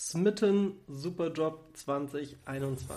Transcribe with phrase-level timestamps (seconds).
[0.00, 2.88] Smitten Superdrop 2021.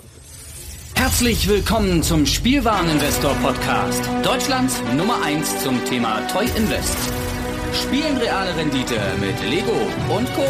[0.93, 4.07] Herzlich willkommen zum Spielwareninvestor Podcast.
[4.23, 6.95] Deutschlands Nummer 1 zum Thema Toy Invest.
[7.73, 9.73] Spielen reale Rendite mit Lego
[10.15, 10.45] und Co.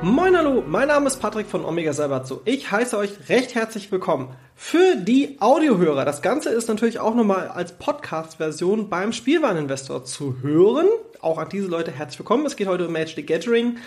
[0.00, 2.40] Moin hallo, mein Name ist Patrick von Omega Sabatso.
[2.44, 4.28] Ich heiße euch recht herzlich willkommen.
[4.54, 10.86] Für die Audiohörer, das Ganze ist natürlich auch nochmal als Podcast-Version beim Spielwareninvestor zu hören.
[11.20, 12.46] Auch an diese Leute herzlich willkommen.
[12.46, 13.78] Es geht heute um Magic the Gathering.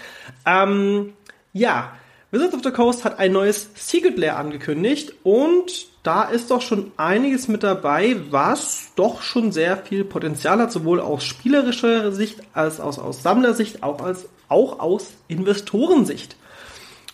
[0.45, 1.13] Ähm,
[1.53, 1.93] ja,
[2.31, 6.91] Wizards of the Coast hat ein neues Secret Lair angekündigt und da ist doch schon
[6.97, 12.81] einiges mit dabei, was doch schon sehr viel Potenzial hat, sowohl aus spielerischer Sicht als
[12.81, 16.35] auch aus Sammlersicht, auch als auch aus Investorensicht.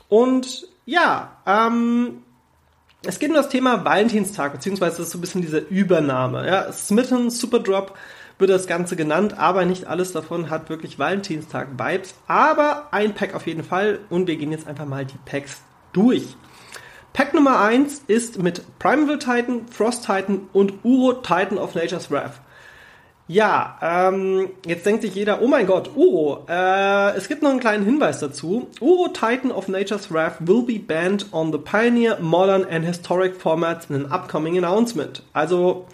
[0.09, 2.23] Und ja, ähm,
[3.04, 6.48] es geht um das Thema Valentinstag, beziehungsweise das ist so ein bisschen diese Übernahme.
[6.48, 7.96] Ja, Smitten Superdrop
[8.40, 12.16] wird das Ganze genannt, aber nicht alles davon hat wirklich Valentinstag-Vibes.
[12.27, 15.62] Aber ein Pack auf jeden Fall und wir gehen jetzt einfach mal die Packs
[15.93, 16.35] durch.
[17.13, 22.40] Pack Nummer 1 ist mit Primeval Titan, Frost Titan und Uro Titan of Nature's Wrath.
[23.30, 26.46] Ja, ähm, jetzt denkt sich jeder, oh mein Gott, Uro.
[26.48, 28.68] Äh, es gibt noch einen kleinen Hinweis dazu.
[28.80, 33.90] Uro Titan of Nature's Wrath will be banned on the Pioneer, Modern and Historic formats
[33.90, 35.24] in an upcoming announcement.
[35.34, 35.88] Also,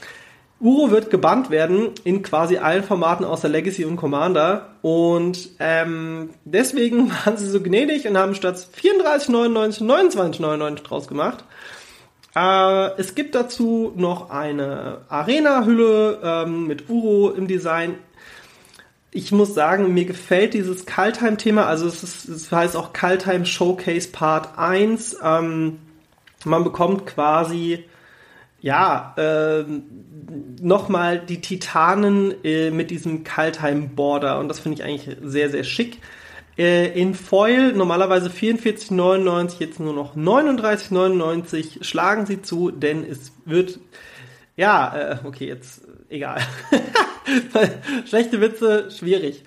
[0.59, 4.75] Uro wird gebannt werden in quasi allen Formaten außer Legacy und Commander.
[4.83, 11.43] Und ähm, deswegen waren sie so gnädig und haben statt 34,99 29,99 draus gemacht.
[12.35, 17.95] Äh, es gibt dazu noch eine Arena-Hülle ähm, mit Uro im Design.
[19.11, 21.67] Ich muss sagen, mir gefällt dieses Kaltheim-Thema.
[21.67, 25.17] Also es, ist, es heißt auch Kaltheim Showcase Part 1.
[25.23, 25.79] Ähm,
[26.45, 27.85] man bekommt quasi
[28.63, 29.65] ja, äh,
[30.61, 35.99] nochmal die Titanen äh, mit diesem Kaltheim-Border und das finde ich eigentlich sehr, sehr schick.
[36.57, 41.83] Äh, in Foil normalerweise 44,99, jetzt nur noch 39,99.
[41.83, 43.79] Schlagen Sie zu, denn es wird,
[44.55, 46.41] ja, äh, okay, jetzt egal.
[48.05, 49.43] Schlechte Witze, schwierig.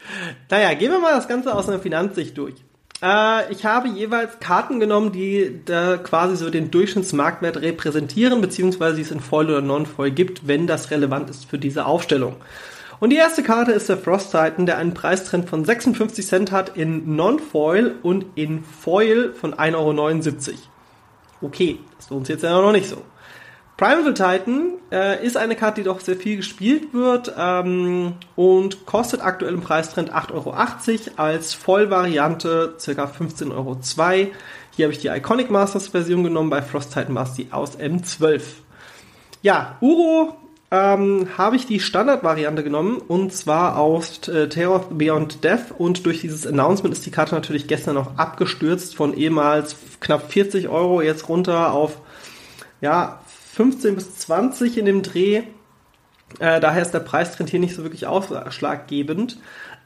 [0.50, 2.54] Naja, gehen wir mal das Ganze aus einer Finanzsicht durch.
[3.02, 9.02] Äh, ich habe jeweils Karten genommen, die da quasi so den Durchschnittsmarktwert repräsentieren, beziehungsweise die
[9.02, 12.36] es in Foil oder Non-Foil gibt, wenn das relevant ist für diese Aufstellung.
[12.98, 16.76] Und die erste Karte ist der Frost Titan, der einen Preistrend von 56 Cent hat
[16.76, 20.58] in Non-Foil und in Foil von 1,79 Euro.
[21.42, 23.02] Okay, das lohnt sich jetzt ja noch nicht so.
[23.76, 29.20] Primeval Titan äh, ist eine Karte, die doch sehr viel gespielt wird ähm, und kostet
[29.22, 30.54] aktuell im Preistrend 8,80 Euro,
[31.16, 33.04] als Vollvariante ca.
[33.04, 33.76] 15,02 Euro.
[34.74, 37.78] Hier habe ich die Iconic Masters Version genommen, bei Frost Titan war es die aus
[37.78, 38.40] M12.
[39.42, 40.36] Ja, Uro
[40.70, 46.20] ähm, habe ich die Standardvariante genommen und zwar aus äh, Terror Beyond Death und durch
[46.20, 51.28] dieses Announcement ist die Karte natürlich gestern noch abgestürzt von ehemals knapp 40 Euro jetzt
[51.28, 51.98] runter auf
[52.80, 53.20] ja
[53.54, 55.44] 15 bis 20 in dem Dreh.
[56.40, 59.38] Äh, daher ist der Preistrend hier nicht so wirklich ausschlaggebend.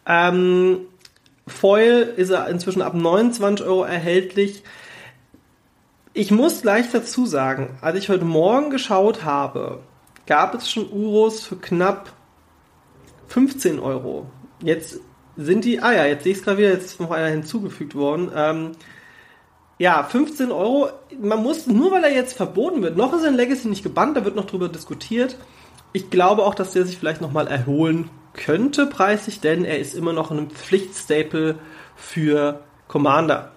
[0.07, 0.79] Ähm,
[1.47, 4.63] Foil ist er inzwischen ab 29 Euro erhältlich.
[6.15, 9.81] Ich muss gleich dazu sagen, als ich heute Morgen geschaut habe,
[10.27, 12.13] gab es schon Uros für knapp
[13.29, 14.27] 15 Euro.
[14.63, 15.01] Jetzt
[15.37, 17.95] sind die, ah ja, jetzt sehe ich es gerade wieder, jetzt ist noch einer hinzugefügt
[17.95, 18.31] worden.
[18.35, 18.73] Ähm,
[19.79, 20.91] ja, 15 Euro.
[21.19, 24.25] Man muss, nur weil er jetzt verboten wird, noch ist ein Legacy nicht gebannt, da
[24.25, 25.37] wird noch drüber diskutiert.
[25.93, 30.13] Ich glaube auch, dass der sich vielleicht nochmal erholen könnte preislich, denn er ist immer
[30.13, 31.59] noch ein Pflichtstaple
[31.97, 33.53] für Commander.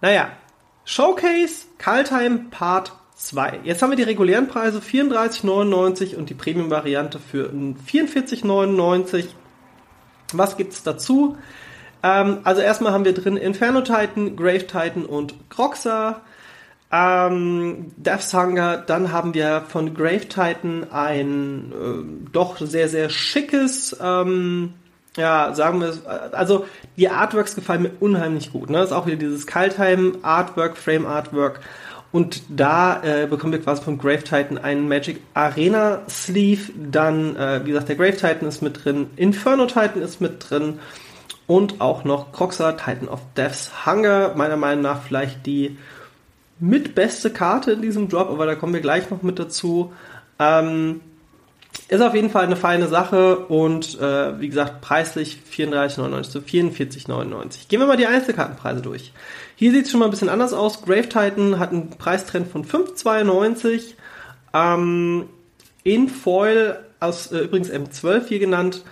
[0.00, 0.30] Naja,
[0.84, 3.60] Showcase Kaltheim Part 2.
[3.64, 9.26] Jetzt haben wir die regulären Preise 34,99 und die Premium-Variante für 44,99.
[10.32, 11.36] Was gibt's dazu?
[12.02, 16.22] Ähm, also erstmal haben wir drin Inferno Titan, Grave Titan und Groxa.
[16.90, 23.94] Ähm, Death's Hunger, dann haben wir von Grave Titan ein äh, doch sehr, sehr schickes,
[24.00, 24.72] ähm,
[25.16, 25.92] ja, sagen wir,
[26.32, 26.66] also
[26.96, 28.70] die Artworks gefallen mir unheimlich gut.
[28.70, 28.78] Ne?
[28.78, 31.60] Das ist auch wieder dieses Kaltheim Artwork, Frame Artwork.
[32.10, 36.72] Und da äh, bekommen wir quasi von Grave Titan einen Magic Arena Sleeve.
[36.90, 40.78] Dann, äh, wie gesagt, der Grave Titan ist mit drin, Inferno Titan ist mit drin
[41.46, 44.34] und auch noch Croxa Titan of Death's Hunger.
[44.36, 45.76] Meiner Meinung nach vielleicht die
[46.60, 49.92] mitbeste Karte in diesem Drop, aber da kommen wir gleich noch mit dazu.
[50.38, 51.00] Ähm,
[51.88, 57.68] ist auf jeden Fall eine feine Sache und äh, wie gesagt, preislich 34,99 zu 44,99.
[57.68, 59.12] Gehen wir mal die Einzelkartenpreise durch.
[59.58, 60.82] Hier sieht es schon mal ein bisschen anders aus.
[60.82, 63.94] Grave Titan hat einen Preistrend von 5,92.
[64.54, 65.24] Ähm,
[65.82, 68.84] in Foil, aus äh, übrigens M12 hier genannt,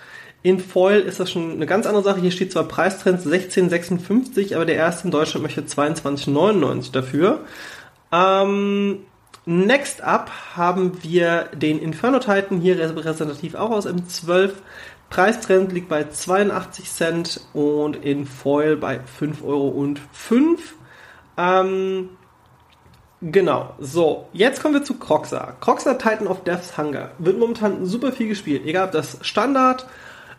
[0.43, 2.21] In Foil ist das schon eine ganz andere Sache.
[2.21, 7.45] Hier steht zwar Preistrend 16,56, aber der erste in Deutschland möchte 22,99 dafür.
[8.11, 9.05] Ähm,
[9.45, 14.51] next up haben wir den Inferno Titan, hier repräsentativ auch aus M12.
[15.11, 19.89] Preistrend liegt bei 82 Cent und in Foil bei 5,05 Euro.
[21.39, 22.11] Ähm,
[23.23, 25.57] Genau, so, jetzt kommen wir zu Croxa.
[25.61, 28.67] Croxa Titan of Death's Hunger wird momentan super viel gespielt.
[28.67, 29.87] Egal ob das Standard,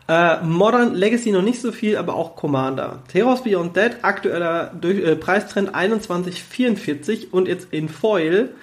[0.06, 3.02] äh, Modern, Legacy noch nicht so viel, aber auch Commander.
[3.12, 8.54] Heroes Beyond Dead, aktueller durch, äh, Preistrend 21,44 und jetzt in Foil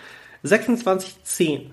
[0.43, 1.71] 26,10.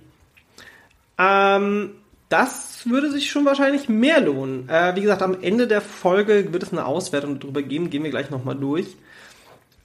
[1.19, 1.91] Ähm,
[2.33, 4.69] das würde sich schon wahrscheinlich mehr lohnen.
[4.69, 8.11] Äh, wie gesagt, am Ende der Folge wird es eine Auswertung darüber geben, gehen wir
[8.11, 8.97] gleich nochmal durch.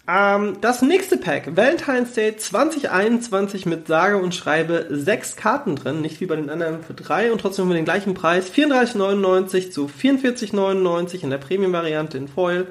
[0.08, 6.22] Ähm, das nächste Pack, Valentine's Day 2021 mit sage und schreibe sechs Karten drin, nicht
[6.22, 11.24] wie bei den anderen für drei und trotzdem für den gleichen Preis, 34,99 zu 44,99
[11.24, 12.68] in der Premium-Variante in Foil.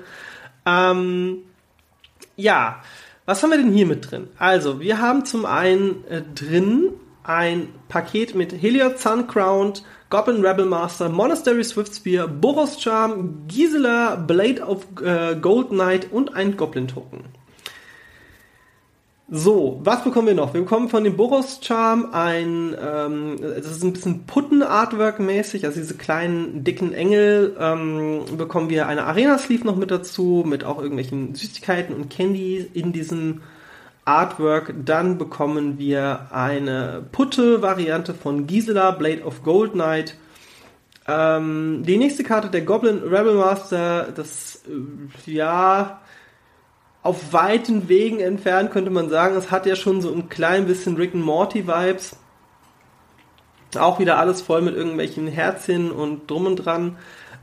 [0.65, 1.41] Ähm,
[2.37, 2.83] ja,
[3.27, 4.29] was haben wir denn hier mit drin?
[4.39, 6.95] Also, wir haben zum einen äh, drin
[7.27, 14.63] ein Paket mit Heliod Sun Crowned, Goblin Rebel Master, Monastery Swiftspear, Boros Charm, Gisela, Blade
[14.63, 17.25] of äh, Gold Knight und ein Goblin Token.
[19.29, 20.55] So, was bekommen wir noch?
[20.55, 25.97] Wir bekommen von dem Boros Charm ein, ähm, das ist ein bisschen Putten-Artwork-mäßig, also diese
[25.97, 31.93] kleinen, dicken Engel, ähm, bekommen wir eine Arena-Sleeve noch mit dazu, mit auch irgendwelchen Süßigkeiten
[31.93, 33.41] und Candy in diesem
[34.07, 34.73] Artwork.
[34.85, 40.17] Dann bekommen wir eine Putte-Variante von Gisela, Blade of Gold Knight.
[41.07, 46.01] Ähm, die nächste Karte, der Goblin Rebel Master, das, äh, ja,
[47.03, 49.37] auf weiten Wegen entfernt könnte man sagen.
[49.37, 52.17] Es hat ja schon so ein klein bisschen Rick and Morty Vibes.
[53.79, 56.97] Auch wieder alles voll mit irgendwelchen Herzchen und drum und dran.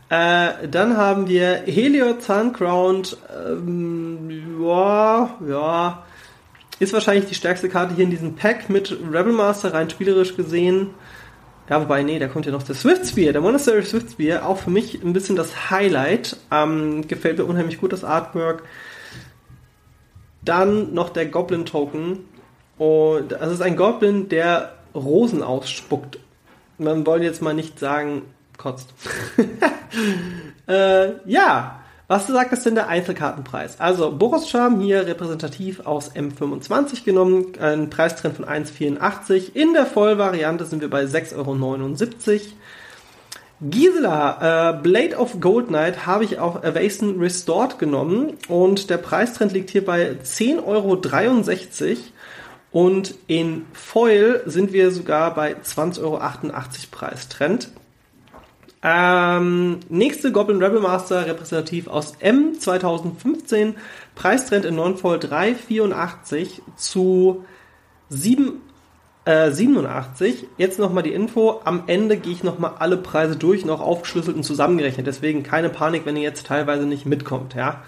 [0.09, 3.17] Äh, dann haben wir Heliod Suncrowned.
[3.45, 6.03] Ähm, ja, ja,
[6.83, 10.91] ist wahrscheinlich die stärkste Karte hier in diesem Pack mit Rebel Master rein spielerisch gesehen.
[11.69, 14.57] Ja, wobei, nee, da kommt ja noch der Swift Spear, der Monastery Swift Spear, auch
[14.57, 16.37] für mich ein bisschen das Highlight.
[16.51, 18.63] Ähm, gefällt mir unheimlich gut das Artwork.
[20.43, 22.25] Dann noch der Goblin Token.
[22.77, 26.19] Und das ist ein Goblin, der Rosen ausspuckt.
[26.77, 28.23] Man wollte jetzt mal nicht sagen,
[28.57, 28.93] kotzt.
[30.67, 33.79] äh, ja, was sagt das denn der Einzelkartenpreis?
[33.79, 39.53] Also Boros Charm hier repräsentativ aus M25 genommen, ein Preistrend von 1,84.
[39.53, 42.39] In der Vollvariante sind wir bei 6,79 Euro.
[43.61, 49.53] Gisela, äh, Blade of Gold Knight habe ich auf Evasion Restored genommen und der Preistrend
[49.53, 51.97] liegt hier bei 10,63 Euro.
[52.73, 56.19] Und in Foil sind wir sogar bei 20,88 Euro
[56.91, 57.69] Preistrend.
[58.83, 63.75] Ähm, nächste Goblin Rebel Master repräsentativ aus M 2015.
[64.13, 67.45] Preistrend in Non-Fall 3,84 zu
[68.09, 68.61] 7,
[69.23, 70.47] äh, 87.
[70.57, 71.61] Jetzt nochmal die Info.
[71.63, 75.07] Am Ende gehe ich nochmal alle Preise durch, noch aufgeschlüsselt und zusammengerechnet.
[75.07, 77.55] Deswegen keine Panik, wenn ihr jetzt teilweise nicht mitkommt.
[77.55, 77.83] Ja.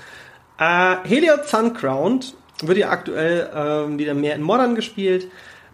[0.57, 5.27] Äh, Heliod Suncrowned wird ja aktuell äh, wieder mehr in Modern gespielt.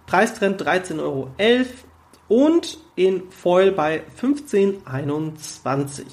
[0.07, 1.29] Preistrend 13,11 Euro
[2.31, 6.05] und in Foil bei 1521.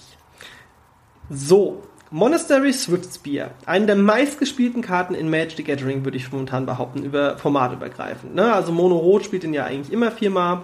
[1.30, 7.04] So, Monastery Swiftspear, eine der meistgespielten Karten in Magic the Gathering, würde ich momentan behaupten,
[7.04, 8.34] über formatübergreifend.
[8.34, 8.52] Ne?
[8.52, 10.62] Also Mono Rot spielt ihn ja eigentlich immer viermal.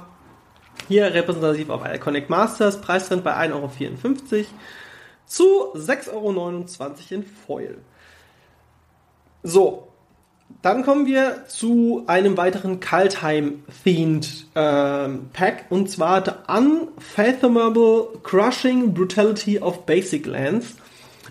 [0.88, 3.68] Hier repräsentativ auf Iconic Masters, Preistrend bei 1,54 Euro
[5.24, 6.64] zu 6,29 Euro
[7.10, 7.78] in Foil.
[9.44, 9.93] So,
[10.62, 19.58] dann kommen wir zu einem weiteren Kaltheim-themed äh, Pack und zwar The Unfathomable Crushing Brutality
[19.58, 20.76] of Basic Lands.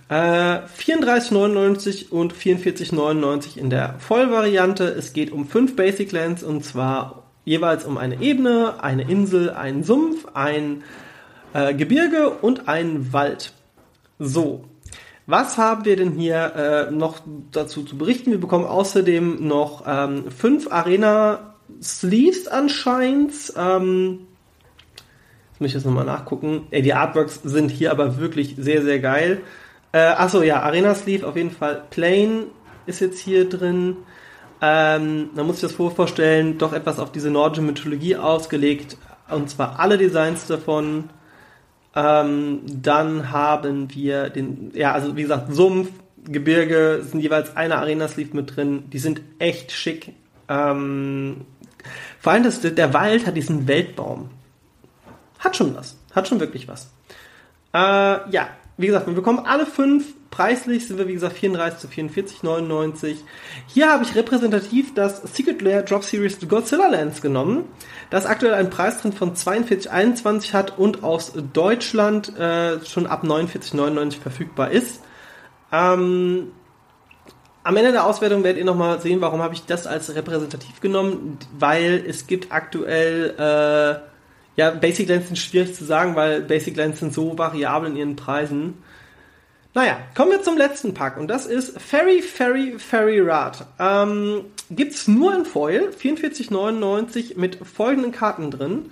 [0.09, 4.83] Äh, 34,99 und 44,99 in der Vollvariante.
[4.85, 9.83] Es geht um fünf Basic Lands und zwar jeweils um eine Ebene, eine Insel, einen
[9.83, 10.83] Sumpf, ein
[11.53, 13.53] äh, Gebirge und einen Wald.
[14.19, 14.65] So,
[15.25, 18.31] was haben wir denn hier äh, noch dazu zu berichten?
[18.31, 23.31] Wir bekommen außerdem noch ähm, fünf Arena Sleeves anscheinend.
[23.55, 24.27] Ähm,
[25.51, 26.67] jetzt muss ich jetzt nochmal nachgucken.
[26.71, 29.41] Ey, die Artworks sind hier aber wirklich sehr, sehr geil.
[29.93, 31.83] Äh, achso, ja, Arena Sleeve auf jeden Fall.
[31.89, 32.47] Plain
[32.85, 33.97] ist jetzt hier drin.
[34.61, 38.97] Ähm, man muss sich das vorstellen, doch etwas auf diese nordische Mythologie ausgelegt.
[39.29, 41.09] Und zwar alle Designs davon.
[41.95, 45.89] Ähm, dann haben wir den, ja, also wie gesagt, Sumpf,
[46.25, 48.89] Gebirge, sind jeweils eine Arena-Sleeve mit drin.
[48.89, 50.13] Die sind echt schick.
[50.47, 51.41] Ähm,
[52.19, 54.29] vor allem das, der Wald hat diesen Weltbaum.
[55.39, 55.97] Hat schon was.
[56.13, 56.91] Hat schon wirklich was.
[57.73, 58.47] Äh, ja,
[58.77, 60.13] wie gesagt, wir bekommen alle fünf.
[60.31, 63.17] Preislich sind wir, wie gesagt, 34 zu 44,99.
[63.67, 67.65] Hier habe ich repräsentativ das Secret Lair Drop Series Godzilla Lands genommen,
[68.09, 74.19] das aktuell einen Preis drin von 42,21 hat und aus Deutschland äh, schon ab 49,99
[74.19, 75.01] verfügbar ist.
[75.71, 76.51] Ähm,
[77.63, 81.37] am Ende der Auswertung werdet ihr nochmal sehen, warum habe ich das als repräsentativ genommen,
[81.57, 84.12] weil es gibt aktuell, äh,
[84.55, 88.15] ja, Basic Lens sind schwierig zu sagen, weil Basic Lens sind so variabel in ihren
[88.15, 88.75] Preisen.
[89.73, 93.65] Naja, kommen wir zum letzten Pack und das ist Ferry Ferry Ferry Rad.
[93.79, 98.91] Ähm, gibt's nur in Foil, 44,99 mit folgenden Karten drin.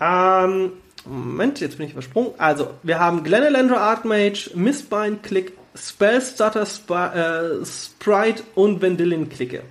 [0.00, 0.72] Ähm,
[1.04, 2.32] Moment, jetzt bin ich übersprungen.
[2.38, 9.62] Also, wir haben Glenelandra Archmage, Mistbind Click, Spellstutter Sp äh, Sprite und Vendillin Clique.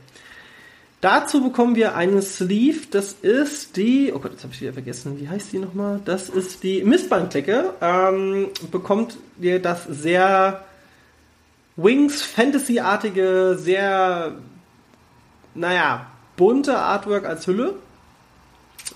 [0.99, 5.19] Dazu bekommen wir einen Sleeve, das ist die, oh Gott, jetzt habe ich wieder vergessen,
[5.19, 6.01] wie heißt die nochmal?
[6.03, 7.73] Das ist die Mistband-Clique.
[7.81, 10.65] Ähm, bekommt ihr das sehr
[11.75, 14.37] Wings Fantasy-artige, sehr,
[15.53, 17.75] naja, bunte Artwork als Hülle.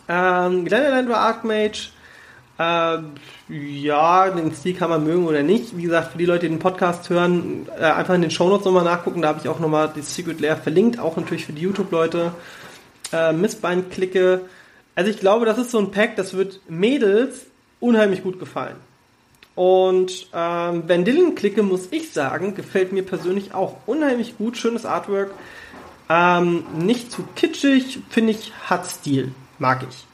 [0.08, 1.90] Ähm, Glenelendra Archmage
[2.62, 3.00] äh,
[3.50, 5.76] ja, den Stil kann man mögen oder nicht.
[5.78, 8.84] Wie gesagt, für die Leute, die den Podcast hören, äh, einfach in den Shownotes nochmal
[8.84, 9.22] nachgucken.
[9.22, 12.34] Da habe ich auch nochmal die Secret Lair verlinkt, auch natürlich für die YouTube-Leute.
[13.12, 14.42] Äh, Missbein-Klicke.
[14.96, 17.46] Also ich glaube, das ist so ein Pack, das wird Mädels
[17.80, 18.76] unheimlich gut gefallen.
[19.56, 24.58] Und ähm, Van Dillen-Klicke, muss ich sagen, gefällt mir persönlich auch unheimlich gut.
[24.58, 25.32] Schönes Artwork.
[26.10, 29.34] Ähm, nicht zu kitschig, finde ich, hat Stil.
[29.60, 30.06] Mag ich.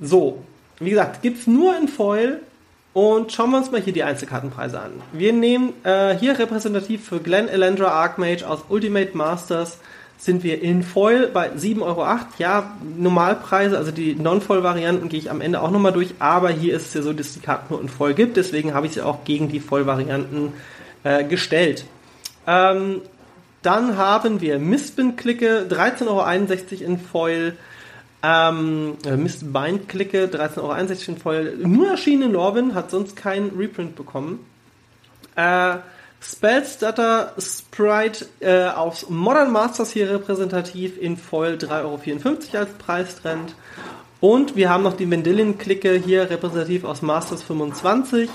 [0.00, 0.44] So,
[0.78, 2.40] wie gesagt, gibt es nur in Foil.
[2.92, 4.92] Und schauen wir uns mal hier die Einzelkartenpreise an.
[5.12, 9.80] Wir nehmen äh, hier repräsentativ für Glenn Elendra Archmage aus Ultimate Masters
[10.18, 12.06] sind wir in Foil bei 7,08 Euro.
[12.38, 16.86] Ja, Normalpreise, also die Non-Foil-Varianten gehe ich am Ende auch nochmal durch, aber hier ist
[16.86, 19.24] es ja so, dass die Karten nur in Foil gibt, deswegen habe ich sie auch
[19.24, 20.54] gegen die Foil-Varianten
[21.04, 21.84] äh, gestellt.
[22.46, 23.02] Ähm,
[23.62, 27.56] dann haben wir Mistbin-Klicke, 13,61 Euro in Foil,
[28.26, 31.56] ähm, äh, Mist Bind klicke, 13,61 Euro voll.
[31.58, 34.44] Nur erschienen in Lorwyn, hat sonst keinen Reprint bekommen.
[35.36, 35.76] Äh,
[36.20, 43.54] Spellstutter Sprite äh, aus Modern Masters hier repräsentativ in Foil 3,54 Euro als Preistrend.
[44.20, 48.28] Und wir haben noch die Vendillin-Klicke hier repräsentativ aus Masters 25.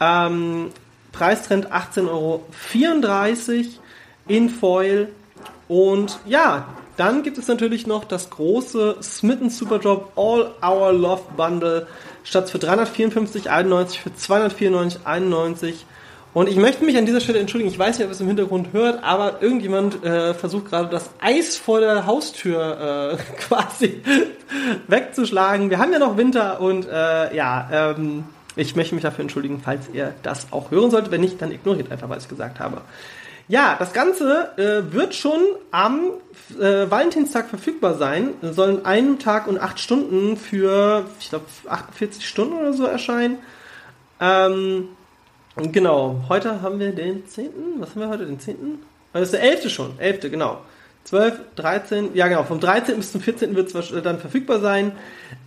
[0.00, 0.70] Ähm,
[1.12, 2.44] Preistrend 18,34 Euro
[4.28, 5.08] in Foil.
[5.68, 6.68] Und ja,
[7.00, 11.86] dann gibt es natürlich noch das große Smitten Superdrop All Our Love Bundle
[12.24, 15.74] statt für 354,91 für 294,91.
[16.34, 18.74] Und ich möchte mich an dieser Stelle entschuldigen, ich weiß nicht, ob es im Hintergrund
[18.74, 24.02] hört, aber irgendjemand äh, versucht gerade das Eis vor der Haustür äh, quasi
[24.86, 25.70] wegzuschlagen.
[25.70, 28.24] Wir haben ja noch Winter und äh, ja, ähm,
[28.56, 31.10] ich möchte mich dafür entschuldigen, falls ihr das auch hören solltet.
[31.10, 32.82] Wenn nicht, dann ignoriert einfach, was ich gesagt habe.
[33.50, 35.40] Ja, das Ganze äh, wird schon
[35.72, 36.12] am
[36.60, 38.34] äh, Valentinstag verfügbar sein.
[38.42, 43.38] Sollen einen Tag und acht Stunden für, ich glaube, 48 Stunden oder so erscheinen.
[44.20, 44.90] Ähm,
[45.56, 47.50] genau, heute haben wir den 10.
[47.78, 48.78] Was haben wir heute, den 10.?
[49.12, 49.68] Das ist der 11.
[49.68, 50.30] schon, 11.
[50.30, 50.60] genau.
[51.02, 52.98] 12, 13, ja genau, vom 13.
[52.98, 53.56] bis zum 14.
[53.56, 54.92] wird es dann verfügbar sein.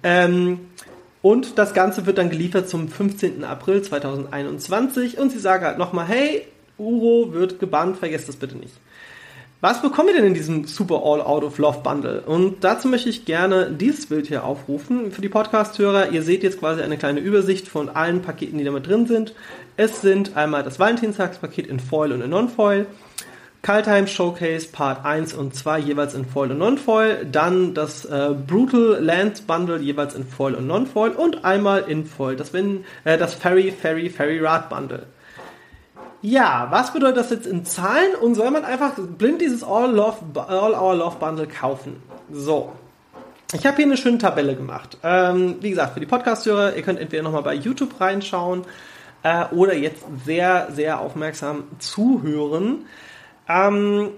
[0.03, 0.59] Ähm,
[1.21, 3.45] und das Ganze wird dann geliefert zum 15.
[3.45, 5.19] April 2021.
[5.19, 6.45] Und sie sagen halt nochmal, hey,
[6.77, 8.73] Uro wird gebannt, vergesst das bitte nicht.
[9.63, 12.19] Was bekommen wir denn in diesem Super All Out of Love Bundle?
[12.25, 15.09] Und dazu möchte ich gerne dieses Bild hier aufrufen.
[15.13, 18.87] Für die Podcast-Hörer, ihr seht jetzt quasi eine kleine Übersicht von allen Paketen, die damit
[18.87, 19.33] drin sind.
[19.77, 22.87] Es sind einmal das Valentinstagspaket in Foil und in Non-Foil,
[23.61, 29.01] Kaltheim Showcase Part 1 und 2 jeweils in Foil und Non-Foil, dann das äh, Brutal
[29.01, 33.33] Land Bundle jeweils in Foil und Non-Foil und einmal in Foil, das, wenn, äh, das
[33.33, 35.05] Ferry Ferry Ferry Rad Bundle.
[36.23, 38.15] Ja, was bedeutet das jetzt in Zahlen?
[38.15, 42.01] Und soll man einfach blind dieses All, Love, All Our Love Bundle kaufen?
[42.31, 42.71] So.
[43.51, 44.97] Ich habe hier eine schöne Tabelle gemacht.
[45.03, 48.63] Ähm, wie gesagt, für die Podcast-Hörer, ihr könnt entweder nochmal bei YouTube reinschauen
[49.23, 52.85] äh, oder jetzt sehr, sehr aufmerksam zuhören.
[53.49, 54.11] Ähm,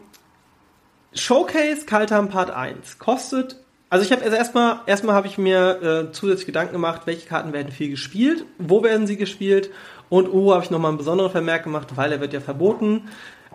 [1.16, 3.58] Showcase Kaltam Part 1 kostet
[3.90, 7.54] also ich habe also erstmal erstmal habe ich mir äh, zusätzlich Gedanken gemacht, welche Karten
[7.54, 9.70] werden viel gespielt, wo werden sie gespielt
[10.10, 13.10] und Uro habe ich nochmal einen besonderen Vermerk gemacht, weil er wird ja verboten.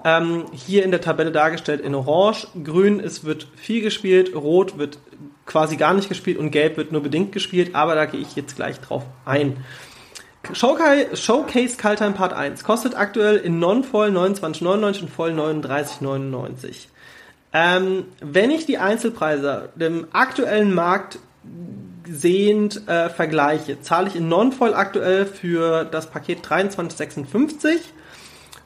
[0.04, 2.48] Ähm, hier in der Tabelle dargestellt in Orange.
[2.64, 4.98] Grün ist, wird viel gespielt, Rot wird
[5.46, 8.56] quasi gar nicht gespielt und Gelb wird nur bedingt gespielt, aber da gehe ich jetzt
[8.56, 9.64] gleich drauf ein.
[10.52, 16.86] Showcase, Showcase Kaltheim Part 1 kostet aktuell in Non-Voll 29,99 und Voll 39,99.
[17.52, 21.18] Ähm, wenn ich die Einzelpreise dem aktuellen Markt
[22.06, 27.78] sehend äh, vergleiche, zahle ich in Non-Foil aktuell für das Paket 23,56,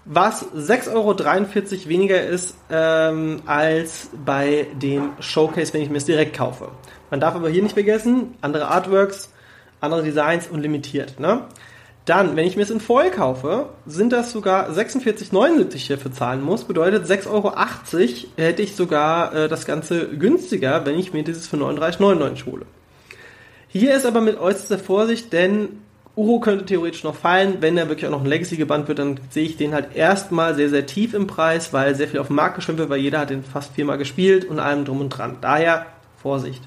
[0.05, 6.37] was 6,43 Euro weniger ist ähm, als bei dem Showcase, wenn ich mir es direkt
[6.37, 6.71] kaufe.
[7.11, 9.33] Man darf aber hier nicht vergessen, andere Artworks,
[9.81, 11.21] andere Designs und limitiert.
[11.21, 11.43] Ne?
[12.05, 16.43] Dann, wenn ich mir es in Foil kaufe, sind das sogar 46,79 hier für zahlen
[16.43, 16.65] muss.
[16.65, 17.53] Bedeutet 6,80 Euro
[18.37, 22.67] hätte ich sogar äh, das Ganze günstiger, wenn ich mir dieses für 39,99 hole.
[23.69, 25.81] Hier ist aber mit äußerster Vorsicht, denn
[26.15, 27.57] Uro könnte theoretisch noch fallen.
[27.61, 30.55] Wenn er wirklich auch noch ein Legacy gebannt wird, dann sehe ich den halt erstmal
[30.55, 33.21] sehr, sehr tief im Preis, weil sehr viel auf dem Markt geschwimmt wird, weil jeder
[33.21, 35.39] hat den fast viermal gespielt und allem drum und dran.
[35.41, 35.87] Daher
[36.23, 36.63] Vorsicht.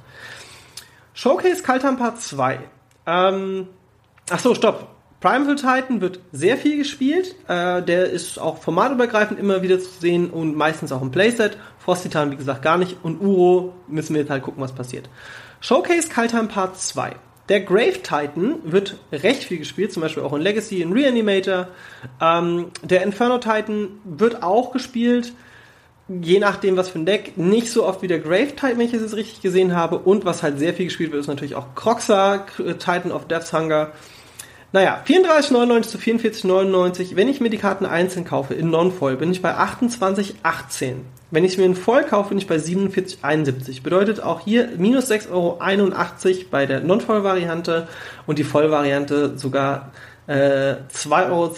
[1.14, 2.60] Showcase Kaltan Part 2.
[3.06, 3.68] Ähm,
[4.30, 4.97] ach so, stopp.
[5.28, 7.36] Primeval Titan wird sehr viel gespielt.
[7.50, 11.58] Äh, der ist auch formatübergreifend immer wieder zu sehen und meistens auch im Playset.
[11.80, 12.96] Frost Titan, wie gesagt, gar nicht.
[13.04, 15.10] Und Uro müssen wir jetzt halt gucken, was passiert.
[15.60, 17.18] Showcase Kaltan Part 2.
[17.50, 21.68] Der Grave Titan wird recht viel gespielt, zum Beispiel auch in Legacy, in Reanimator.
[22.22, 25.34] Ähm, der Inferno Titan wird auch gespielt,
[26.08, 27.38] je nachdem was für ein Deck.
[27.38, 30.00] Nicht so oft wie der Grave Titan, wenn ich es jetzt richtig gesehen habe.
[30.00, 32.46] Und was halt sehr viel gespielt wird, ist natürlich auch Croxa,
[32.80, 33.92] Titan of Death's Hunger.
[34.74, 37.16] Naja, 34,99 zu 44,99.
[37.16, 40.96] Wenn ich mir die Karten einzeln kaufe, in Non-Foil, bin ich bei 28,18.
[41.32, 43.82] Wenn ich mir in Voll kaufe, bin ich bei 47,71.
[43.82, 45.60] Bedeutet auch hier minus 6,81 Euro
[46.52, 47.88] bei der Non-Voll-Variante
[48.26, 49.92] und die Voll-Variante sogar
[50.28, 51.52] äh, 2,72 Euro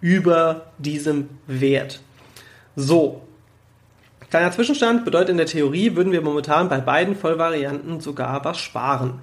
[0.00, 2.00] über diesem Wert.
[2.76, 3.22] So.
[4.30, 9.22] Kleiner Zwischenstand bedeutet in der Theorie würden wir momentan bei beiden Vollvarianten sogar was sparen.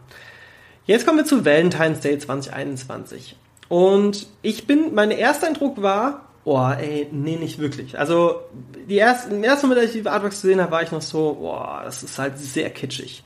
[0.86, 3.36] Jetzt kommen wir zu Valentine's Day 2021.
[3.70, 7.98] Und ich bin, mein erster Eindruck war, oh, ey, nee, nicht wirklich.
[7.98, 8.42] Also,
[8.88, 11.38] die ersten, im ersten Moment, als ich die Artworks gesehen habe, war ich noch so,
[11.42, 13.24] boah, das ist halt sehr kitschig.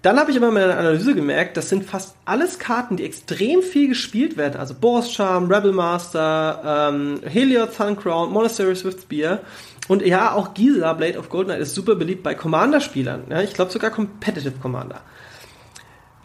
[0.00, 3.62] Dann habe ich aber in meiner Analyse gemerkt, das sind fast alles Karten, die extrem
[3.62, 4.60] viel gespielt werden.
[4.60, 9.40] Also Boros Charm, Rebel Master, ähm, Heliod Sun Crown, Monastery Swift Spear.
[9.88, 13.24] Und ja, auch Gisela Blade of Golden Knight ist super beliebt bei Commander-Spielern.
[13.28, 15.00] Ja, ich glaube sogar Competitive Commander.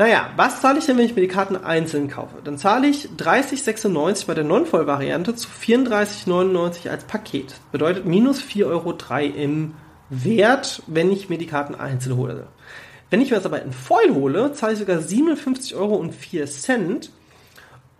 [0.03, 2.35] Naja, was zahle ich denn, wenn ich mir die Karten einzeln kaufe?
[2.43, 7.55] Dann zahle ich 30,96 bei der Non-Voll-Variante zu 34,99 als Paket.
[7.71, 8.97] Bedeutet minus 4,03 Euro
[9.33, 9.75] im
[10.09, 12.47] Wert, wenn ich mir die Karten einzeln hole.
[13.11, 16.05] Wenn ich mir das aber in Foil hole, zahle ich sogar 57,04 Euro.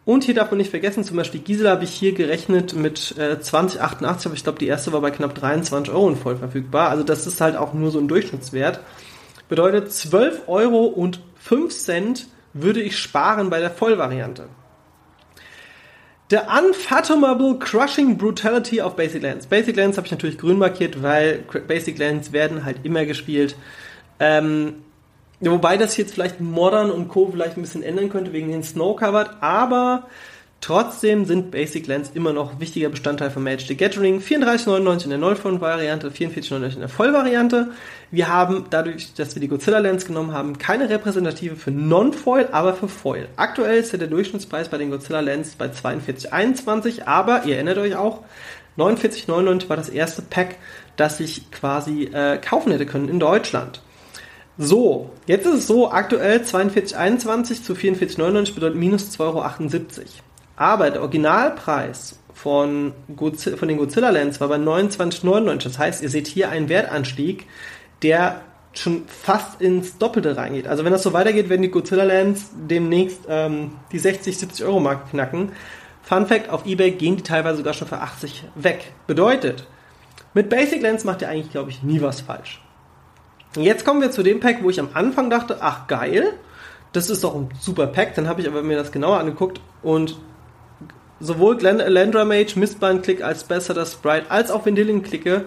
[0.03, 3.39] Und hier darf man nicht vergessen, zum Beispiel Gisela habe ich hier gerechnet mit äh,
[3.39, 6.89] 2088, aber ich glaube, die erste war bei knapp 23 Euro in voll verfügbar.
[6.89, 8.81] Also das ist halt auch nur so ein Durchschnittswert.
[9.47, 14.47] Bedeutet 12 Euro und 5 Cent würde ich sparen bei der Vollvariante.
[16.29, 19.47] The Unfathomable Crushing Brutality of Basic Lands.
[19.47, 23.57] Basic Lands habe ich natürlich grün markiert, weil Basic Lands werden halt immer gespielt.
[24.19, 24.83] Ähm,
[25.41, 27.29] wobei das jetzt vielleicht Modern und Co.
[27.29, 30.07] vielleicht ein bisschen ändern könnte wegen den Snow Covered, aber
[30.63, 34.21] Trotzdem sind Basic Lands immer noch wichtiger Bestandteil von Magic the Gathering.
[34.21, 37.71] 34,99 in der Nullfond-Variante, 44,99 in der Vollvariante.
[38.11, 42.75] Wir haben dadurch, dass wir die Godzilla Lands genommen haben, keine Repräsentative für Non-Foil, aber
[42.75, 43.27] für Foil.
[43.35, 48.21] Aktuell ist der Durchschnittspreis bei den Godzilla Lands bei 42,21, aber ihr erinnert euch auch,
[48.77, 50.55] 49,99 war das erste Pack,
[50.95, 53.81] das ich quasi äh, kaufen hätte können in Deutschland.
[54.57, 59.43] So, jetzt ist es so, aktuell 42,21 zu 44,99 bedeutet minus 2,78 Euro.
[60.55, 65.63] Aber der Originalpreis von, Godzilla, von den Godzilla Lands war bei 29,99.
[65.63, 67.47] Das heißt, ihr seht hier einen Wertanstieg,
[68.01, 68.41] der
[68.73, 70.67] schon fast ins Doppelte reingeht.
[70.67, 74.79] Also wenn das so weitergeht, werden die Godzilla Lands demnächst ähm, die 60, 70 Euro
[74.79, 75.51] Mark knacken.
[76.01, 78.91] Fun Fact, auf Ebay gehen die teilweise sogar schon für 80 weg.
[79.07, 79.67] Bedeutet,
[80.33, 82.61] mit Basic Lands macht ihr eigentlich, glaube ich, nie was falsch.
[83.55, 86.33] Jetzt kommen wir zu dem Pack, wo ich am Anfang dachte, ach geil,
[86.91, 88.15] das ist doch ein super Pack.
[88.15, 90.17] Dann habe ich aber mir das genauer angeguckt und
[91.23, 95.45] sowohl Landra Mage, Mistbind Click als besserer Sprite als auch Vendillion Klicke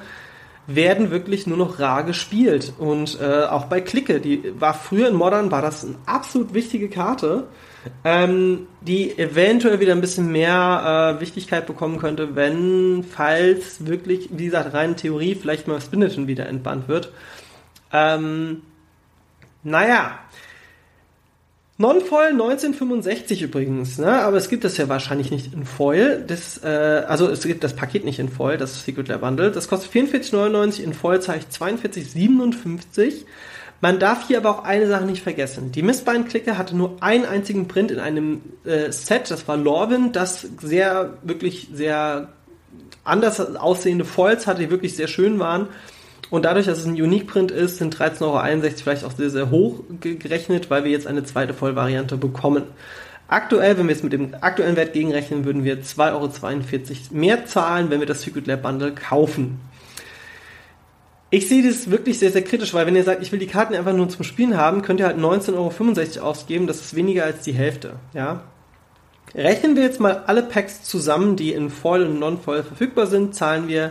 [0.67, 2.73] werden wirklich nur noch rar gespielt.
[2.79, 6.89] Und äh, auch bei Klicke, die war früher in Modern, war das eine absolut wichtige
[6.89, 7.45] Karte,
[8.03, 14.47] ähm, die eventuell wieder ein bisschen mehr äh, Wichtigkeit bekommen könnte, wenn, falls wirklich, wie
[14.47, 17.13] gesagt, rein Theorie, vielleicht mal Spinneton wieder entbannt wird.
[17.93, 18.63] Ähm,
[19.63, 20.19] naja,
[21.79, 24.11] Non-Foil 1965 übrigens, ne?
[24.23, 26.25] aber es gibt das ja wahrscheinlich nicht in Foil.
[26.27, 29.51] Das, äh, also es gibt das Paket nicht in Foil, das Secret Lair Bundle.
[29.51, 33.27] Das kostet 44,99, in Foil zahle ich 42,57.
[33.83, 35.71] Man darf hier aber auch eine Sache nicht vergessen.
[35.71, 40.49] Die Mistbein-Clique hatte nur einen einzigen Print in einem äh, Set, das war Lorwyn, das
[40.63, 42.31] sehr, wirklich sehr
[43.05, 45.69] anders aussehende Foils hatte, die wirklich sehr schön waren.
[46.31, 49.81] Und dadurch, dass es ein Unique-Print ist, sind 13,61 Euro vielleicht auch sehr, sehr hoch
[50.01, 52.65] gerechnet, weil wir jetzt eine zweite Vollvariante bekommen.
[53.29, 56.31] Aktuell, wenn wir es mit dem aktuellen Wert gegenrechnen, würden wir 2,42 Euro
[57.11, 59.61] mehr zahlen, wenn wir das Secret Lab Bundle kaufen.
[61.31, 63.75] Ich sehe das wirklich sehr, sehr kritisch, weil wenn ihr sagt, ich will die Karten
[63.75, 67.43] einfach nur zum Spielen haben, könnt ihr halt 19,65 Euro ausgeben, das ist weniger als
[67.43, 68.45] die Hälfte, ja.
[69.35, 73.67] Rechnen wir jetzt mal alle Packs zusammen, die in Foil und Non-Foil verfügbar sind, zahlen
[73.67, 73.91] wir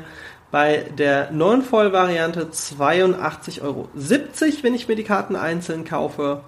[0.55, 6.45] bei der Non-Foil-Variante 82,70 Euro, wenn ich mir die Karten einzeln kaufe.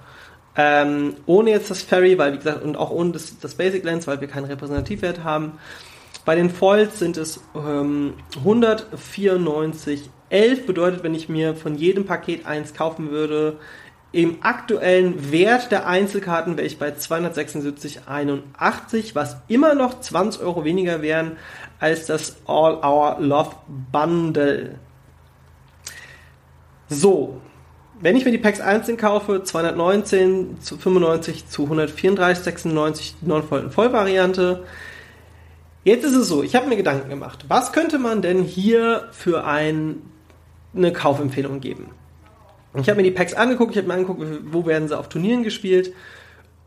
[0.55, 4.07] Ähm, ohne jetzt das Ferry, weil wie gesagt, und auch ohne das, das Basic Lens,
[4.07, 5.59] weil wir keinen Repräsentativwert haben.
[6.23, 12.45] Bei den Foils sind es ähm, 194 11 bedeutet, wenn ich mir von jedem Paket
[12.45, 13.57] eins kaufen würde,
[14.13, 21.01] im aktuellen Wert der Einzelkarten wäre ich bei 276,81, was immer noch 20 Euro weniger
[21.01, 21.35] wären
[21.79, 23.55] als das All Our Love
[23.91, 24.79] Bundle.
[26.89, 27.41] So,
[27.99, 34.63] wenn ich mir die Packs einzeln kaufe, 219 zu 95 zu 134,96 Non-Voll-Vollvariante.
[35.83, 39.45] Jetzt ist es so, ich habe mir Gedanken gemacht, was könnte man denn hier für
[39.45, 40.01] ein
[40.77, 41.91] eine Kaufempfehlung geben.
[42.75, 45.43] Ich habe mir die Packs angeguckt, ich habe mir angeguckt, wo werden sie auf Turnieren
[45.43, 45.93] gespielt.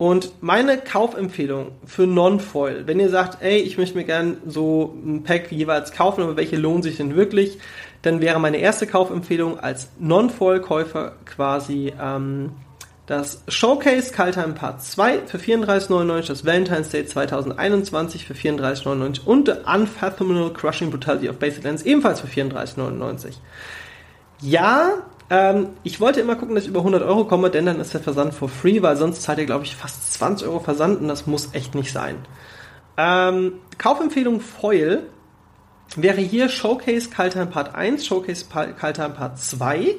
[0.01, 5.25] Und meine Kaufempfehlung für Non-Foil, wenn ihr sagt, ey, ich möchte mir gerne so ein
[5.25, 7.59] Pack jeweils kaufen, aber welche lohnen sich denn wirklich,
[8.01, 12.53] dann wäre meine erste Kaufempfehlung als Non-Foil-Käufer quasi ähm,
[13.05, 19.71] das Showcase Kaltheim Part 2 für 34,99, das Valentine's Day 2021 für 34,99 und The
[19.71, 23.35] Unfathomable Crushing Brutality of Basic Lands ebenfalls für 34,99.
[24.41, 27.95] Ja, ähm, ich wollte immer gucken, dass ich über 100 Euro komme, denn dann ist
[27.95, 31.09] der Versand for free, weil sonst zahlt ihr, glaube ich, fast 20 Euro Versand und
[31.09, 32.17] das muss echt nicht sein.
[32.97, 35.05] Ähm, Kaufempfehlung Foil
[35.97, 39.95] wäre hier Showcase Kaltheim Part 1, Showcase Kaltheim Part 2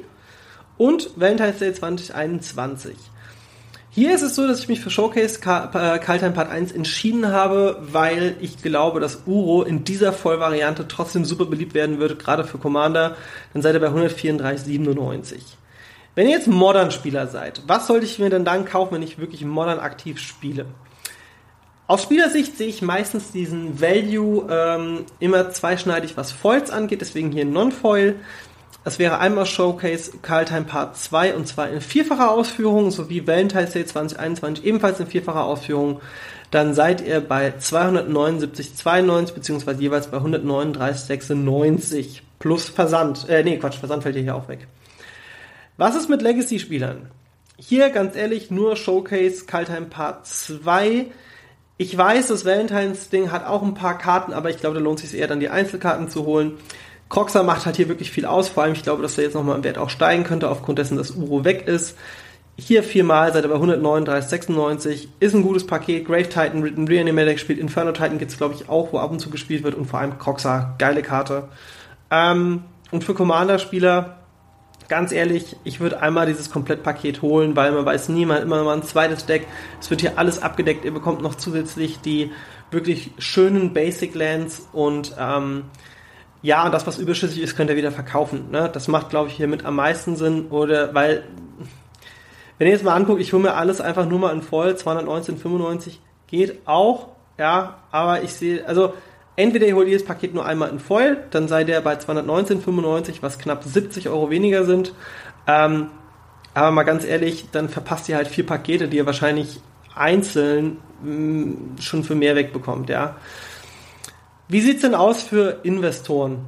[0.76, 2.94] und Valentine's Day 2021.
[3.94, 7.76] Hier ist es so, dass ich mich für Showcase äh, Kaltheim Part 1 entschieden habe,
[7.92, 12.56] weil ich glaube, dass Uro in dieser Vollvariante trotzdem super beliebt werden wird, gerade für
[12.56, 13.16] Commander.
[13.52, 15.40] Dann seid ihr bei 134,97.
[16.14, 19.44] Wenn ihr jetzt Modern-Spieler seid, was sollte ich mir denn dann kaufen, wenn ich wirklich
[19.44, 20.64] Modern aktiv spiele?
[21.86, 27.44] Aus Spielersicht sehe ich meistens diesen Value ähm, immer zweischneidig, was Foils angeht, deswegen hier
[27.44, 28.14] Non-Foil.
[28.84, 33.72] Es wäre einmal Showcase Carl Time Part 2 und zwar in vierfacher Ausführung sowie Valentine's
[33.72, 36.00] Day 2021 ebenfalls in vierfacher Ausführung.
[36.50, 43.28] Dann seid ihr bei 279,92 beziehungsweise jeweils bei 139,96 plus Versand.
[43.28, 44.66] Äh, nee, Quatsch, Versand fällt hier auch weg.
[45.76, 47.08] Was ist mit Legacy-Spielern?
[47.56, 51.06] Hier ganz ehrlich nur Showcase Kaltheim Part 2.
[51.78, 55.02] Ich weiß, das Valentine's Ding hat auch ein paar Karten, aber ich glaube, da lohnt
[55.02, 56.58] es sich eher dann die Einzelkarten zu holen.
[57.12, 59.56] Croxer macht halt hier wirklich viel aus, vor allem ich glaube, dass er jetzt nochmal
[59.56, 61.98] im Wert auch steigen könnte, aufgrund dessen, dass Uro weg ist.
[62.56, 66.06] Hier viermal, seid ihr bei 139,96, ist ein gutes Paket.
[66.06, 69.28] Grave Titan, Reanimator gespielt, Inferno Titan gibt es glaube ich auch, wo ab und zu
[69.28, 71.50] gespielt wird und vor allem Croxer, geile Karte.
[72.10, 74.16] Ähm, und für Commander-Spieler,
[74.88, 78.64] ganz ehrlich, ich würde einmal dieses Komplettpaket holen, weil man weiß nie, man hat immer
[78.64, 79.46] mal ein zweites Deck.
[79.82, 82.30] Es wird hier alles abgedeckt, ihr bekommt noch zusätzlich die
[82.70, 85.64] wirklich schönen Basic Lands und ähm,
[86.42, 88.50] ja, und das, was überschüssig ist, könnt ihr wieder verkaufen.
[88.50, 88.68] Ne?
[88.72, 90.46] Das macht, glaube ich, hier mit am meisten Sinn.
[90.50, 91.24] Oder weil,
[92.58, 95.98] wenn ihr jetzt mal anguckt, ich hole mir alles einfach nur mal in voll, 219,95
[96.26, 98.94] geht auch, ja, aber ich sehe, also
[99.36, 103.38] entweder ihr holt jedes Paket nur einmal in Foil, dann seid ihr bei 219,95, was
[103.38, 104.94] knapp 70 Euro weniger sind.
[105.46, 105.88] Ähm,
[106.54, 109.60] aber mal ganz ehrlich, dann verpasst ihr halt vier Pakete, die ihr wahrscheinlich
[109.94, 113.16] einzeln mh, mm, schon für mehr wegbekommt, ja.
[114.52, 116.44] Wie sieht's denn aus für Investoren?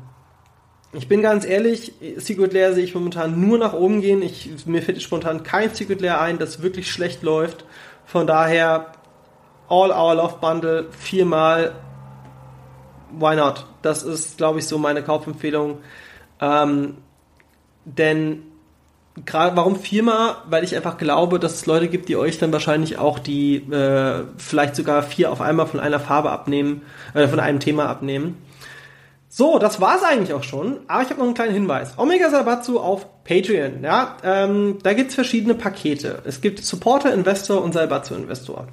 [0.92, 4.20] Ich bin ganz ehrlich, Secret Lair sehe ich momentan nur nach oben gehen.
[4.20, 7.64] Ich, mir fällt spontan kein Secret Lair ein, das wirklich schlecht läuft.
[8.04, 8.92] Von daher,
[9.70, 11.76] All Our Love Bundle viermal.
[13.10, 13.64] Why not?
[13.80, 15.78] Das ist, glaube ich, so meine Kaufempfehlung.
[16.42, 16.98] Ähm,
[17.86, 18.42] denn
[19.24, 20.37] gerade warum viermal?
[20.48, 24.24] Weil ich einfach glaube, dass es Leute gibt, die euch dann wahrscheinlich auch die äh,
[24.37, 26.83] vielleicht sogar vier auf einmal von einer Farbe abnehmen,
[27.14, 28.38] äh, von einem Thema abnehmen.
[29.29, 30.79] So, das war's eigentlich auch schon.
[30.87, 31.98] Aber ich habe noch einen kleinen Hinweis.
[31.98, 33.83] Omega Sabatsu auf Patreon.
[33.83, 36.22] Ja, ähm, da gibt's verschiedene Pakete.
[36.24, 38.68] Es gibt Supporter Investor und Salbatsu Investor.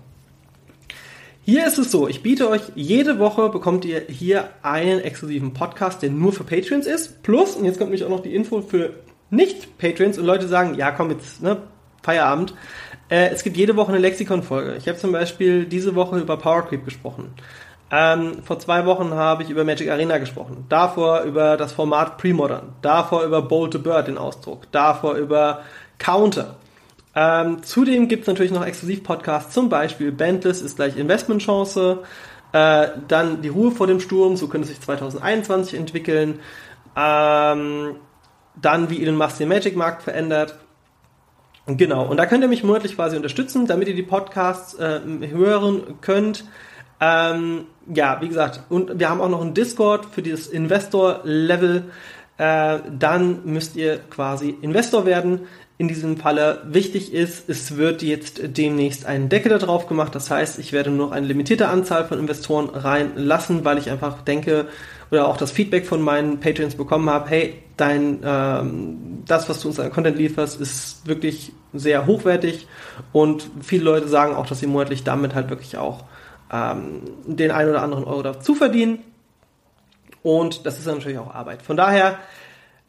[1.44, 6.04] Hier ist es so, ich biete euch jede Woche bekommt ihr hier einen exklusiven Podcast,
[6.04, 7.24] der nur für Patreons ist.
[7.24, 8.94] Plus, und jetzt kommt nämlich auch noch die Info für
[9.32, 11.58] nicht-Patrons und Leute sagen, ja komm jetzt, ne,
[12.04, 12.54] Feierabend.
[13.10, 14.76] Äh, es gibt jede Woche eine Lexikon-Folge.
[14.78, 17.34] Ich habe zum Beispiel diese Woche über Power Creep gesprochen.
[17.91, 20.65] Ähm, vor zwei Wochen habe ich über Magic Arena gesprochen.
[20.70, 22.74] Davor über das Format Premodern.
[22.82, 24.72] Davor über Bold to Bird, den Ausdruck.
[24.72, 25.62] Davor über
[25.98, 26.56] Counter.
[27.13, 32.00] Ähm, zudem gibt es natürlich noch Exklusiv-Podcasts, zum Beispiel Bandless ist gleich Investmentchance.
[32.54, 36.39] Äh, dann die Ruhe vor dem Sturm, so könnte sich 2021 entwickeln.
[36.96, 37.96] Ähm,
[38.56, 40.56] dann, wie Elon Musk den Magic-Markt verändert.
[41.68, 46.00] Genau, und da könnt ihr mich monatlich quasi unterstützen, damit ihr die Podcasts äh, hören
[46.02, 46.44] könnt.
[47.00, 51.86] Ähm, ja, wie gesagt, und wir haben auch noch einen Discord für dieses Investor-Level.
[52.38, 55.42] Äh, dann müsst ihr quasi Investor werden.
[55.78, 60.14] In diesem Falle wichtig ist, es wird jetzt demnächst ein Deckel da drauf gemacht.
[60.14, 64.22] Das heißt, ich werde nur noch eine limitierte Anzahl von Investoren reinlassen, weil ich einfach
[64.22, 64.68] denke
[65.12, 69.67] oder auch das Feedback von meinen Patreons bekommen habe, hey, dein ähm, das, was du
[69.67, 72.67] uns an Content lieferst, ist wirklich sehr hochwertig
[73.12, 76.06] und viele Leute sagen auch, dass sie monatlich damit halt wirklich auch
[76.52, 79.00] ähm, den einen oder anderen Euro dazu verdienen.
[80.24, 81.62] Und das ist natürlich auch Arbeit.
[81.62, 82.19] Von daher,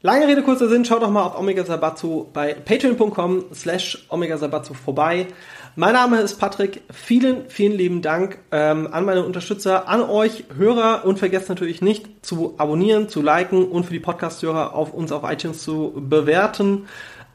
[0.03, 4.75] lange Rede, kurzer Sinn, schaut doch mal auf Omega Sabatsu bei patreon.com slash Omega Sabatsu
[4.75, 5.29] vorbei.
[5.75, 6.83] Mein Name ist Patrick.
[6.91, 12.27] Vielen, vielen lieben Dank ähm, an meine Unterstützer, an euch Hörer und vergesst natürlich nicht
[12.27, 16.87] zu abonnieren, zu liken und für die Podcast-Hörer auf uns auf iTunes zu bewerten.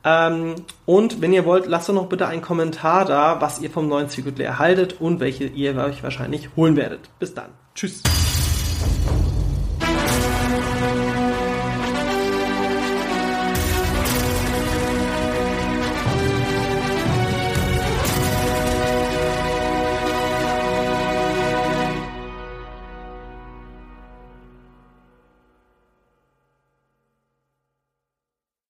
[0.04, 3.88] Ähm, und wenn ihr wollt, lasst doch noch bitte einen Kommentar da, was ihr vom
[3.88, 7.10] neuen Secret Layer haltet und welche ihr euch wahrscheinlich holen werdet.
[7.20, 7.50] Bis dann.
[7.74, 8.04] Tschüss.